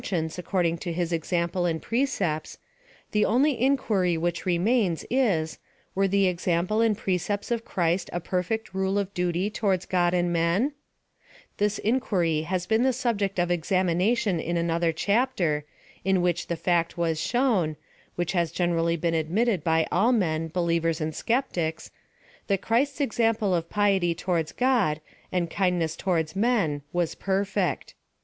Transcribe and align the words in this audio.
205 0.03 0.17
sxience 0.33 0.39
according 0.39 0.77
to 0.79 0.91
his 0.91 1.13
example 1.13 1.67
and 1.67 1.79
precepts, 1.79 2.57
the 3.11 3.23
only 3.23 3.61
inquiry 3.61 4.17
which 4.17 4.47
remains, 4.47 5.05
is, 5.11 5.59
Were 5.93 6.07
the 6.07 6.25
example 6.25 6.81
and 6.81 6.97
precepts 6.97 7.51
of 7.51 7.63
Christ 7.63 8.09
a 8.11 8.19
perfect 8.19 8.73
rule 8.73 8.97
of 8.97 9.13
duty 9.13 9.51
to 9.51 9.63
wards 9.67 9.85
God 9.85 10.15
and 10.15 10.33
men 10.33 10.73
1 11.59 11.69
Tliis 11.69 11.77
inquiry 11.81 12.41
has 12.47 12.65
been 12.65 12.81
the 12.81 12.93
subject 12.93 13.37
of 13.37 13.51
examination 13.51 14.39
in 14.39 14.57
another 14.57 14.91
chapter, 14.91 15.65
in 16.03 16.23
which 16.23 16.47
the 16.47 16.55
fact 16.55 16.97
was 16.97 17.21
shown— 17.21 17.75
which 18.15 18.31
has 18.31 18.49
been 18.49 18.55
generally 18.55 18.99
ad 19.03 19.29
mitted 19.29 19.63
by 19.63 19.85
all 19.91 20.11
men, 20.11 20.47
believers 20.47 20.99
and 20.99 21.13
skeptics— 21.13 21.91
tliat 22.49 22.61
Christ's 22.61 23.01
example 23.01 23.53
of 23.53 23.69
piety 23.69 24.15
towards 24.15 24.51
God, 24.51 24.99
and 25.31 25.47
kind 25.47 25.77
ness 25.77 25.95
towards 25.95 26.35
men, 26.35 26.81
was 26.91 27.13
perfect. 27.13 27.93